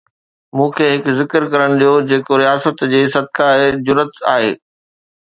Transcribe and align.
مون 0.59 0.69
کي 0.77 0.85
هڪ 0.91 1.03
ذڪر 1.17 1.43
ڪرڻ 1.55 1.69
ڏيو 1.81 1.91
جيڪو 2.11 2.33
رياست 2.43 2.77
جي 2.93 3.01
'صدقه 3.17 3.47
جرئت' 3.91 4.23
آهي. 4.33 4.49